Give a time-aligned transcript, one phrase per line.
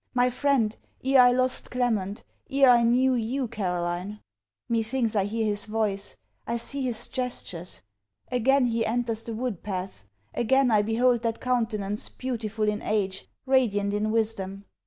[0.15, 4.19] My friend, ere I lost Clement, ere I knew you, Caroline.
[4.67, 7.83] Methinks I hear his voice; I see his gestures.
[8.31, 10.03] Again, he enters the wood path.
[10.33, 14.65] Again, I behold that countenance beautiful in age, radiant in wisdom.